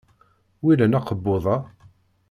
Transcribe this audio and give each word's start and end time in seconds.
W 0.63 0.65
ilan 0.73 0.97
akebbuḍ-a? 0.99 1.57